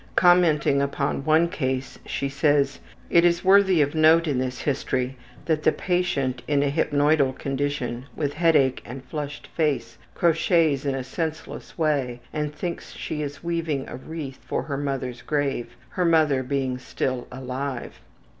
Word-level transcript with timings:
Commenting 0.15 0.81
upon 0.81 1.23
one 1.25 1.47
case 1.47 1.99
she 2.07 2.27
says: 2.27 2.79
It 3.11 3.23
is 3.23 3.45
worthy 3.45 3.83
of 3.83 3.93
note 3.93 4.25
in 4.27 4.39
this 4.39 4.61
history 4.61 5.15
that 5.45 5.61
the 5.61 5.71
patient 5.71 6.41
in 6.47 6.63
a 6.63 6.71
hypnoidal 6.71 7.33
condition, 7.37 8.05
with 8.15 8.33
headache 8.33 8.81
and 8.83 9.05
flushed 9.05 9.45
face, 9.45 9.99
crochets 10.15 10.85
in 10.87 10.95
a 10.95 11.03
senseless 11.03 11.77
way 11.77 12.19
and 12.33 12.51
thinks 12.51 12.93
she 12.95 13.21
is 13.21 13.43
weaving 13.43 13.87
a 13.87 13.95
wreath 13.95 14.39
for 14.43 14.63
her 14.63 14.75
mother's 14.77 15.21
grave, 15.21 15.75
her 15.89 16.03
mother 16.05 16.41
being 16.41 16.79
still 16.79 17.27
alive. 17.31 18.01